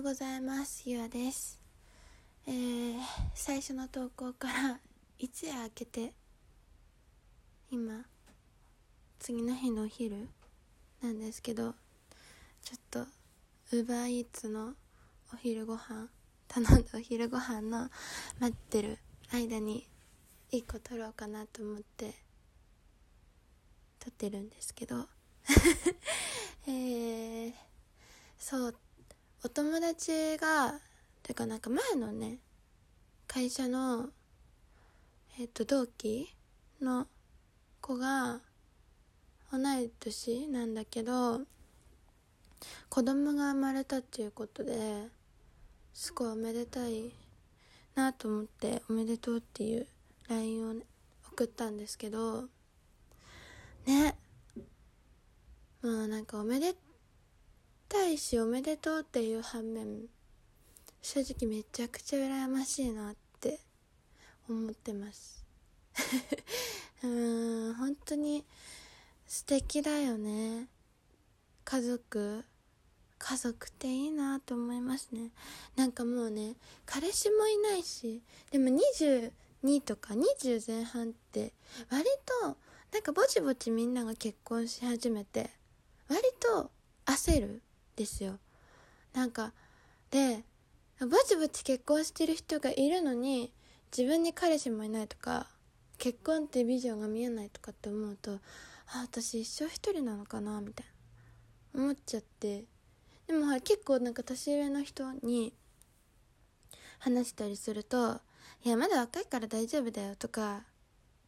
[0.00, 0.88] ようございます。
[0.88, 1.60] ゆあです。
[2.46, 2.96] えー、
[3.34, 4.80] 最初の投稿から
[5.20, 6.14] 一夜明けて
[7.70, 8.06] 今
[9.18, 10.30] 次の日のお昼
[11.02, 11.74] なんですけど
[12.62, 14.74] ちょっとウーバーイーツの
[15.34, 16.08] お昼ご飯
[16.48, 17.90] 頼んだお昼ご飯の
[18.38, 18.98] 待ってる
[19.30, 19.86] 間に
[20.50, 22.14] 1個取ろうかなと思って
[23.98, 25.10] 撮ってるんですけど。
[26.66, 27.54] えー、
[28.38, 28.78] そう。
[29.42, 30.74] お友達が
[31.22, 32.38] てかなんか前のね
[33.26, 34.10] 会社の
[35.38, 36.28] えっ、と同期
[36.82, 37.06] の
[37.80, 38.40] 子が
[39.50, 41.40] 同い年なんだけど
[42.90, 45.04] 子供が生まれたっていうことで
[45.94, 47.10] すごいおめでたい
[47.94, 49.86] なと思っておめでとうっていう
[50.28, 50.82] LINE を、ね、
[51.32, 52.42] 送ったんですけど
[53.86, 54.14] ね。
[55.80, 56.74] まあなんかおめで
[57.90, 60.02] たいしおめでとうっていう反面
[61.02, 63.58] 正直めちゃくちゃ羨ましいなって
[64.48, 65.44] 思ってます。
[67.02, 68.44] うん本当に
[69.26, 70.68] 素敵だよね。
[71.64, 72.44] 家族
[73.18, 75.32] 家族っていいなと思いますね。
[75.74, 76.54] なんかもうね
[76.86, 81.52] 彼氏もいないしでも22とか20前半って
[81.90, 82.04] 割
[82.44, 82.56] と
[82.92, 85.50] なんかぼちぼちみんなが結婚し始めて
[86.08, 86.70] 割と
[87.04, 87.62] 焦る。
[88.00, 88.38] ですよ。
[89.12, 89.52] なんか
[90.10, 90.44] で
[91.00, 93.52] ぼちぼち結婚してる人がいるのに
[93.96, 95.48] 自分に彼氏もいないとか
[95.98, 98.38] 結婚ってビジョンが見えないとかって思うと
[98.88, 100.86] あ私一生一人なのかなみたい
[101.74, 102.64] な思っちゃって。
[103.26, 105.52] でも結構なんか年上の人に
[106.98, 108.20] 話したりすると
[108.64, 110.64] 「いやまだ若いから大丈夫だよ」とか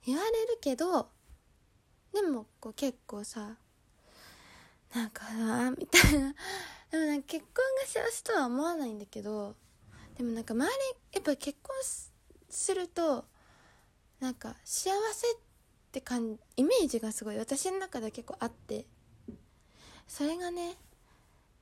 [0.05, 1.11] 言われるけど
[2.13, 3.57] でもこう結構さ
[4.95, 6.35] なんかなみたいな。
[6.91, 9.57] でもなんか結婚が幸せとは思わないんだけど
[10.17, 10.71] でもなんか周り
[11.13, 11.75] やっぱ結婚
[12.51, 13.25] すると
[14.21, 15.37] なんか幸せっ
[15.91, 18.85] て感イメージがすごい私の中では結構あって
[20.07, 20.77] それがね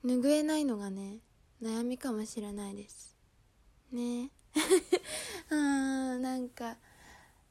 [0.03, 1.19] 拭えないのがね
[1.61, 3.15] 悩みかもしれないです。
[3.91, 4.31] ね。
[5.49, 6.77] うんなんか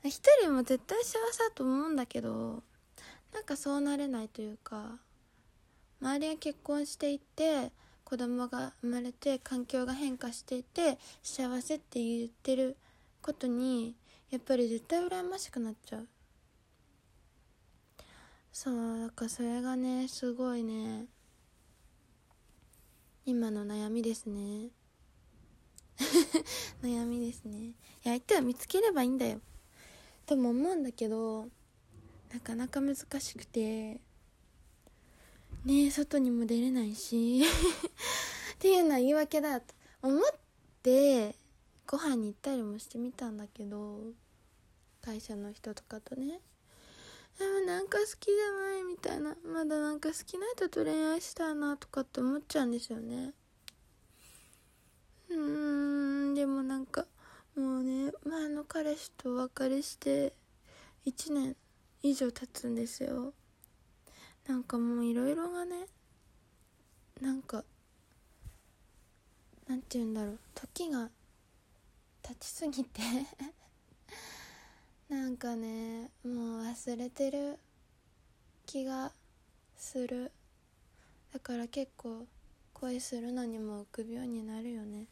[0.05, 2.63] 一人も絶対幸せだと思うんだけど
[3.33, 4.99] なんかそうなれないというか
[6.01, 7.73] 周りが結婚していて
[8.05, 12.77] 子供が生まれて環境が変化していて幸せって言ってる
[13.23, 13.95] ことに
[14.31, 16.09] やっぱり絶対羨ましくなっちゃう。
[18.53, 21.07] そうだからそれがねすごいね
[23.25, 24.71] 今の悩みですね。
[26.83, 27.59] 悩みですね。
[27.59, 29.41] いや相手は見つければいいんだよ。
[30.27, 31.49] とも思うんだけど
[32.33, 34.01] なかなか難しくて。
[35.65, 37.43] ね外にも出れないし。
[38.55, 40.23] っていうのは言い訳だと思っ
[40.83, 41.35] て
[41.87, 44.13] ご飯に行ったりもしてみたんだけど
[45.01, 46.41] 会社の人とかとね。
[47.39, 49.35] でもなんか好きじゃないみたいな。
[49.45, 53.33] まだなんか好きな人と恋愛したいなとかって思っちゃうんですよね。
[55.31, 57.07] うーんでもなんか
[57.55, 60.35] もうね前の彼氏とお別れして
[61.07, 61.57] 1年
[62.03, 63.33] 以上経つんですよ。
[64.51, 65.87] なんかもういろいろがね
[67.21, 67.63] なんか
[69.69, 70.39] なんて言うんだろう。
[70.57, 71.09] 時が
[72.21, 73.01] 経ちすぎて。
[75.09, 77.61] なんかねもう忘れてる。
[78.67, 79.13] 気が
[79.77, 80.33] する。
[81.33, 82.27] だから結構
[82.75, 85.07] 恋するのにも臆病になるよね。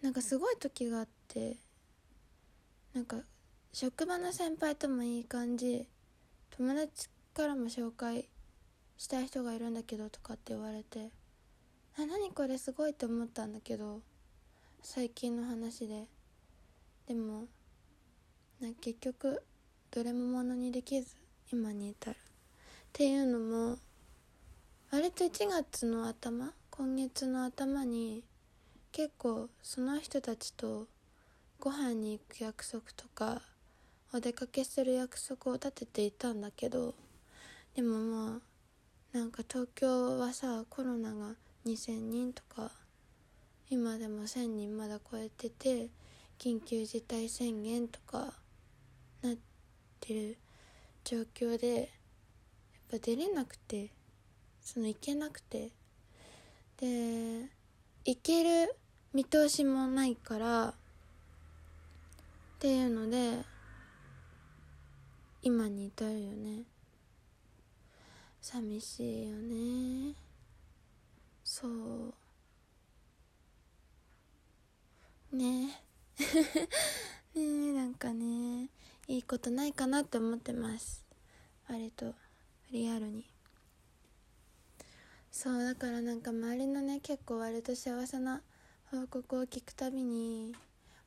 [0.00, 1.56] なんかすごい時があって
[2.92, 3.18] なんか
[3.72, 5.86] 職場の先輩ともいい感じ
[6.54, 8.28] 友達からも紹介
[8.96, 11.10] したい人がいるんだけどとかって言われて
[11.98, 14.00] あ何これすごいって思ったんだけど
[14.82, 16.06] 最近の話で。
[17.06, 17.46] でも
[18.60, 19.42] な結局
[19.90, 21.16] どれもものにできず
[21.52, 22.16] 今に至る。
[22.16, 22.18] っ
[22.92, 23.78] ていうのも
[24.90, 28.22] 割と1月の頭今月の頭に
[28.92, 30.86] 結構その人たちと
[31.58, 33.42] ご飯に行く約束とか
[34.12, 36.94] お出かけする約束を立てていたんだけど
[37.74, 38.40] でもま
[39.14, 41.34] あなんか東京はさコロナが
[41.66, 42.70] 2,000人とか
[43.70, 45.88] 今でも1,000人まだ超えてて
[46.38, 48.34] 緊急事態宣言とか
[49.22, 49.36] なっ
[50.00, 50.38] てる
[51.04, 51.86] 状況でやっ
[52.90, 53.90] ぱ出れなくて
[54.62, 55.70] その行けなくて。
[56.82, 57.48] で
[58.04, 58.74] 行ける
[59.14, 60.74] 見通しもないからっ
[62.58, 63.44] ていうので
[65.42, 66.64] 今に至るよね。
[68.42, 70.16] 寂しいよね。
[71.44, 72.12] そう。
[75.36, 75.80] ね。
[77.34, 78.68] え ねえなんかね
[79.06, 81.04] いいことないかなって思ってます。
[81.68, 82.16] 割と
[82.72, 83.24] リアルに。
[85.30, 88.42] そうだからなんか周りのね結構割と幸せな
[88.90, 90.52] 報告を聞くたびに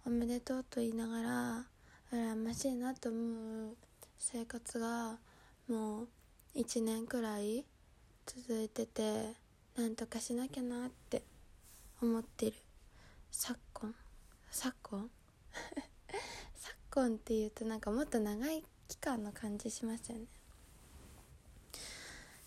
[0.05, 1.65] おめでとうと言いながら
[2.13, 3.75] 羨ましいなと思う
[4.17, 5.19] 生活が
[5.67, 6.07] もう
[6.55, 7.65] 1年くらい
[8.25, 9.33] 続いてて
[9.75, 11.21] なんとかしなきゃなって
[12.01, 12.53] 思ってる。
[13.29, 13.93] 昨今。
[14.49, 15.09] 昨今？
[16.55, 20.27] 昨今っていうとなんかもっと長い期間の感じしますよね。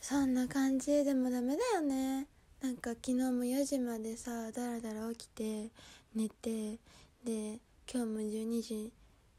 [0.01, 1.05] そんな感じ。
[1.05, 2.29] でもダメだよね。
[2.63, 5.71] なんか昨日も4時までさだらだら起きて
[6.15, 6.79] 寝て
[7.25, 7.61] で
[7.93, 8.91] 今日も12時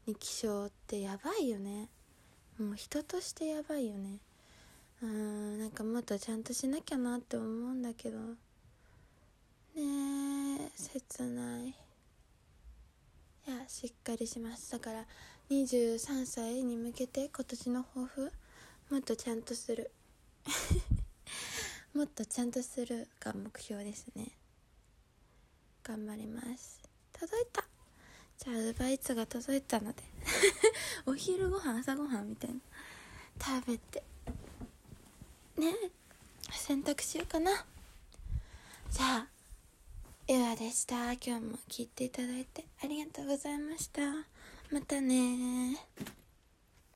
[0.06, 1.88] に起床ってやばいよね。
[2.56, 4.20] もう人としてやばいよね。
[5.02, 8.18] うんなんかもっとちゃんとしなきゃなって思うんだけど。
[8.18, 8.34] ね
[9.76, 11.68] え切ない。
[11.68, 11.74] い
[13.46, 15.06] やしっかりしますだから。
[15.50, 18.32] 23歳に向けて今年の抱負
[18.90, 19.90] もっとちゃんとする。
[21.94, 24.32] もっとちゃんとするが目標ですね。
[25.82, 26.80] 頑張ります。
[27.12, 27.64] 届いた。
[28.38, 30.02] じゃあウーバイーツが届いたので。
[31.06, 32.60] お昼ご飯朝ごはんみたいな。
[33.40, 34.09] 食べて。
[35.60, 35.74] ね
[36.50, 37.52] 洗濯しようかな。
[38.90, 39.26] じゃあ
[40.26, 41.12] エワでした。
[41.12, 44.00] 今日も聞いていただいてありがとうございました。
[44.72, 45.76] またね